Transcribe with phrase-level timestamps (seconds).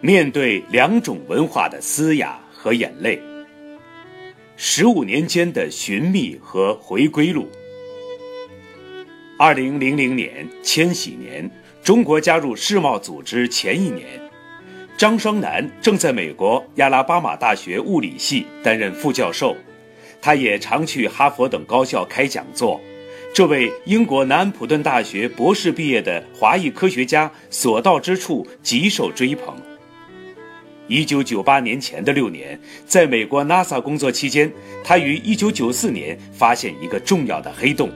[0.00, 3.20] 面对两种文化的嘶哑和眼泪，
[4.56, 7.48] 十五年间的寻觅和回归路。
[9.36, 11.50] 二零零零年，千禧年，
[11.82, 14.06] 中国加入世贸组织前一年，
[14.96, 19.56] 张双南正在美国亚拉巴马大学物理系担任副教授，
[20.22, 22.80] 他也常去哈佛等高校开讲座。
[23.34, 29.56] 这位英国南安普顿大学博士毕业的华裔科学家，所到之处极受追捧。
[30.88, 34.50] 一九九八年前的六年，在美国 NASA 工作期间，
[34.82, 37.90] 他于一九九四年发现一个重要的黑洞，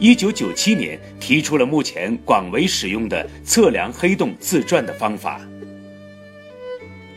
[0.00, 5.40] 一九九七年提出了目前广为使用的测量黑洞自转的方法。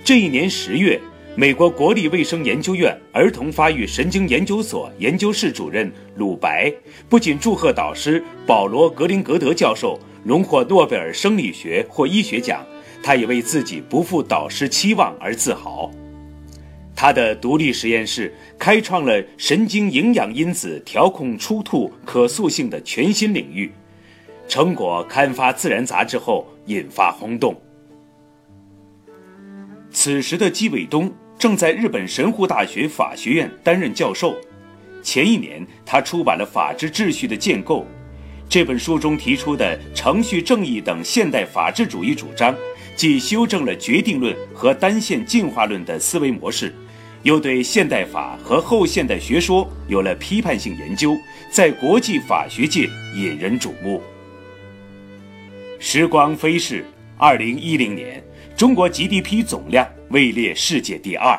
[0.04, 1.02] 这一年十月，
[1.36, 6.72] 美国国立卫生研究院儿童发育神经研究所研究室主任鲁白
[7.10, 12.64] 不仅祝贺导师保罗·格林格德教授荣获诺贝尔生理学或医学奖。
[13.04, 15.92] 他也为自己不负导师期望而自豪。
[16.96, 23.70] 他的独立实验室开创了神经营养因子调控出吐可塑性的全新领域，
[24.48, 27.54] 成果刊发《自然》杂志后引发轰动。
[29.92, 34.36] 此时的姬伟东正在日本神户大学法学院担任教授。
[35.04, 37.82] 前一年，他出版了《法治秩序的建构》
[38.48, 42.56] 这本书中提出的程序正义等现代法治主义主张。
[42.96, 46.74] 既修正了决定论和单线进化论的思维模式，
[47.24, 51.18] 又对现代法和后现代学说有了批判性研究，
[51.52, 54.02] 在国际法学界引人瞩目。
[55.78, 56.86] 时光飞逝，
[57.18, 58.24] 二零一零年，
[58.56, 61.38] 中国 GDP 总量位列世界第二。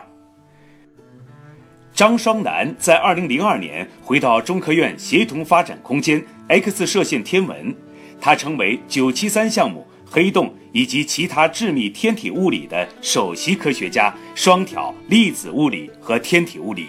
[1.95, 7.75] 张双南在二零零二年回到中科院协同发展空间 X 射线天文，
[8.21, 9.86] 他成为九七三项目。
[10.09, 16.87] 黑洞以及其他致密天体物理的首席科学家，双挑粒子物理和天体物理。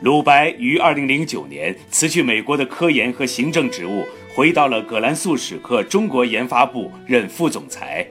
[0.00, 4.04] 鲁白于2009年辞去美国的科研和行政职务，
[4.34, 8.04] 回到了葛兰素史克中国研发部任副总裁。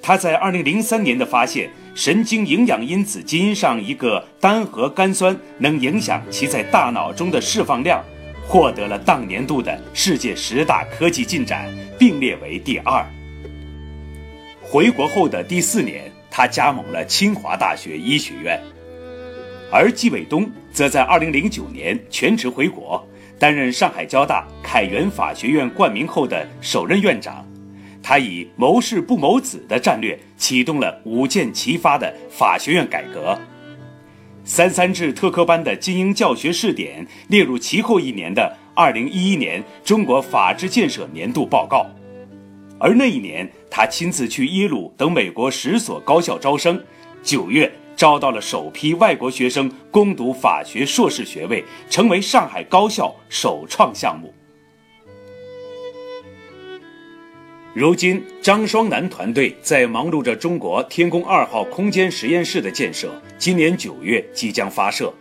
[0.00, 8.02] 他在2003年的发现，神经营养因子基因上一个单核苷酸能影响其在大脑中的释放量。
[8.48, 11.68] 获得了当年度的世界十大科技进展，
[11.98, 13.04] 并列为第二。
[14.62, 18.60] 回国后的第四年，他加盟了清华大学医学院，
[19.70, 23.04] 而季伟东则在2009年全职回国，
[23.38, 27.44] 担任上海交大凯源法学院冠名后的首任院长。
[28.02, 33.36] 他以谋事不谋子的战略，启动了五箭齐发的法学院改革。
[34.46, 41.84] 三三制特科班的精英教学试点列入其后一年的二零一一年中国法治建设年度报告，
[42.78, 46.80] 而那一年他亲自去耶鲁等美国十所高校招生，
[47.24, 54.32] 九月招到了首批外国学生攻读法学硕士学位，成为上海高校首创项目。
[57.78, 65.12] 如今，张双南团队在忙碌着中国天宫二号空间实验室的建设，今年九月即将发射。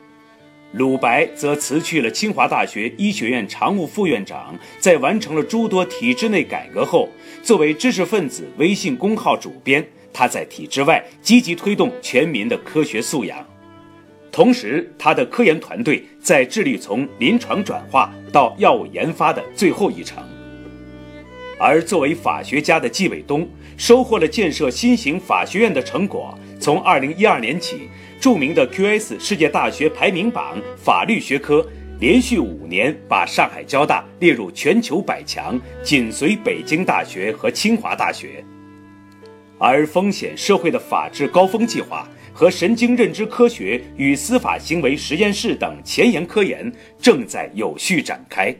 [0.71, 7.09] 鲁白则辞去了清华大学医学院常务副院长，在完成了诸多体制内改革后，
[7.43, 13.45] 作为知识分子微信公号主编，他在体制外积极推动全民的科学素养。
[14.31, 20.23] 同时，他的科研团队在致力从临床转化到药物研发的最后一程。
[21.57, 26.37] 而作为法学家的纪伟东，收获了建设新型法学院的成果。
[26.59, 27.89] 从2012年起，
[28.19, 31.65] 著名的 QS 世界大学排名榜法律学科
[31.99, 38.43] 连续五年把上海交大列入全球百强，紧随北京大学和清华大学。
[39.57, 48.53] 而风险社会的法治高峰计划和神经认知科学与司法行为实验室等前沿科研正在有序展开。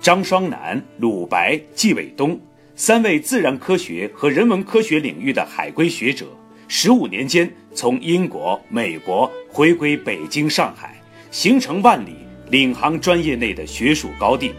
[0.00, 2.40] 张双南、鲁白、纪伟东
[2.74, 6.26] 三位自然科学和人文科学领域的海归学者，
[6.68, 10.98] 十五年间从英国、美国回归北京、上海，
[11.30, 12.16] 行程万里，
[12.48, 14.52] 领航专业内的学术高地。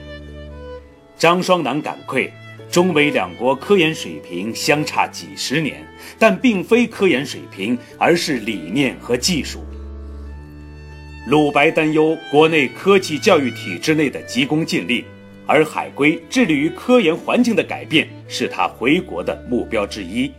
[1.17, 2.31] 张双南感愧，
[2.69, 5.83] 中美两国科研水平相差几十年，
[6.19, 9.63] 但并非科研水平，而是理念和技术。
[11.25, 15.03] 鲁白担忧国内科技教育体制内的急功近利。
[15.45, 20.31] 而海归致力于科研环境的改变，是他回国的目标之一。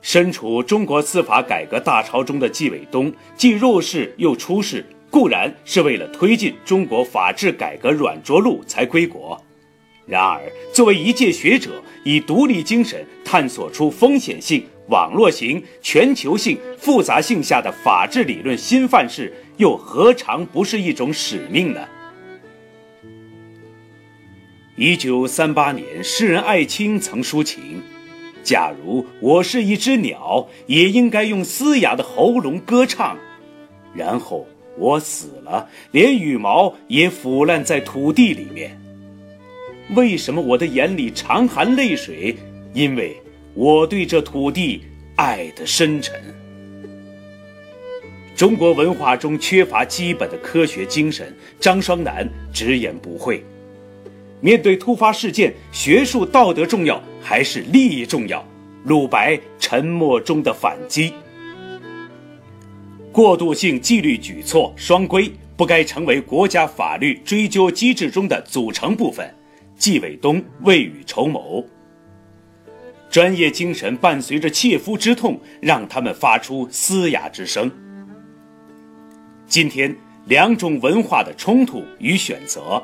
[0.00, 9.42] 身处中国司法改革大潮中的纪伟东，既入世又出世，固然是为了推进中国法治改革软着陆才归国，
[10.06, 21.80] 然而，作为一介学者，以独立精神探索出风险性、网络型、全球性、复杂性下的法治理论新范式，又何尝不是一种使命呢？
[24.76, 27.80] 一九三八年，诗人艾青曾抒情
[28.42, 33.16] ：“假如我是一只鸟，也应该用嘶哑的喉咙歌唱。
[33.94, 38.76] 然后我死了，连羽毛也腐烂在土地里面。”
[39.94, 42.34] 为什么我的眼里常含泪水？
[42.72, 43.16] 因为
[43.54, 44.82] 我对这土地
[45.14, 46.20] 爱得深沉。
[48.34, 53.40] 中国文化中缺乏基本的科学精神，张双南直言不讳。
[54.44, 58.46] 面对突发事件，学术道德重要还是利益重要？
[58.84, 61.14] 鲁白沉默中的反击。
[63.10, 69.34] 过渡性纪律举措双规不该成为国家法律追究机制中的组成部分。
[69.76, 71.64] 纪伟东未雨绸缪，
[73.08, 77.70] 专业精神伴随着切肤之痛，让他们发出嘶哑之声。
[79.46, 82.82] 今天，两种文化的冲突与选择，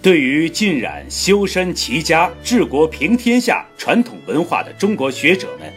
[0.00, 5.72] 对于浸染修身齐家治国平天下传统文化的中国学者们，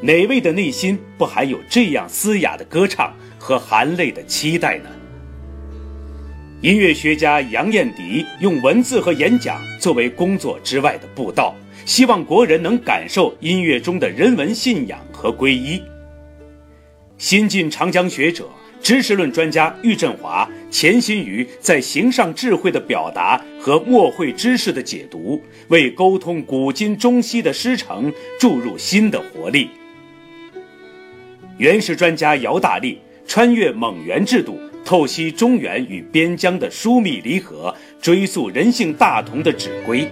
[0.00, 4.88] 哪位的内心不含有这样嘶哑的歌唱和含泪的期待呢？
[6.60, 11.52] 音乐学家杨燕迪用文字和演讲作为工作之外的布道，
[11.84, 15.82] 希望国人能感受音乐中的人文信仰和皈依。
[17.16, 18.48] 新晋长江学者、
[18.80, 29.70] 知识论专家郁振华潜心于在形上智慧的表达和墨绘知识的解读，为沟通古今中西的师承注入新的活力。
[31.56, 34.58] 原始专家姚大力穿越蒙元制度。
[34.84, 40.08] 透析中原与边疆的疏密离合，追溯人性大同的指归。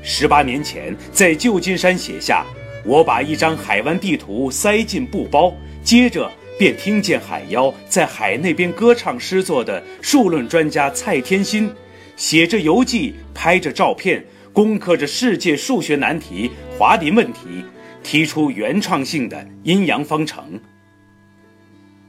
[0.00, 2.46] 十八年前，在旧金山写下
[2.86, 5.52] “我把一张海湾地图塞进布包”，
[5.82, 11.70] 接着便听见海妖在海那边歌唱诗作的数论专家蔡天心，
[12.16, 17.64] 写着游记，拍着照片，攻克着世界数学难题、华林问题，
[18.02, 20.60] 提出原创性的阴阳方程。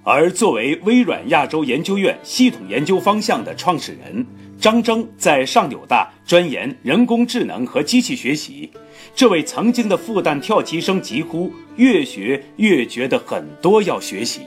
[0.04, 4.26] 而作为微软亚洲研究院系统研究方向的创始人，
[4.64, 8.72] 张征在上纽大钻研人工智能和机器学习。
[9.14, 14.40] 这位曾经的复旦跳棋生疾呼：“越学越觉得很多要学习。”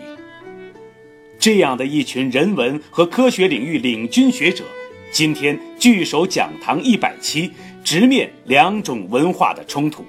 [1.39, 4.65] 这样的一群人文和科学领域领军学者，
[5.13, 7.51] 今天聚首讲堂一百期，
[7.85, 10.03] 直面两种文化的冲突。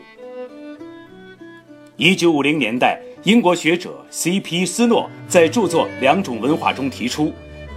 [1.98, 2.98] 一九五零年代。
[3.24, 4.65] 英国学者 C.P.
[4.65, 7.33] 斯诺在著作《两种文化》中提出，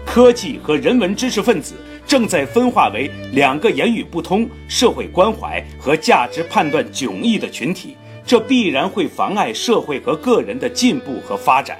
[0.06, 1.74] 科技和人文知识分子
[2.10, 7.96] 正在分化为两个言语不通、社会关怀和价值判断迥异的群体，
[8.26, 11.78] 这必然会妨碍社会和个人的进步和发展。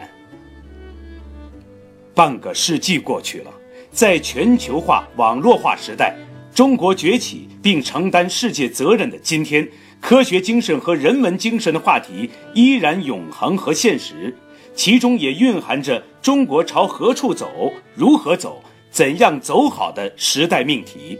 [2.15, 3.50] 半个世纪过去了，
[3.91, 6.15] 在全球化、网络化时代，
[6.55, 9.69] 中国崛起并承担世界责任的今天。
[10.00, 14.33] 科学精神和人文精神的话题依然永恒和现实，
[14.76, 21.18] 其中也蕴含着中国朝何处走、如何走、怎样走好的时代命题。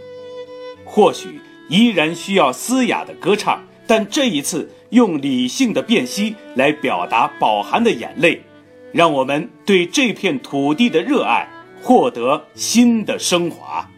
[0.85, 8.43] 或许依然需要嘶哑的歌唱，但这一次用理性的辨析来表达饱含的眼泪，
[8.93, 11.49] 让我们对这片土地的热爱
[11.81, 13.89] 获得新的升华。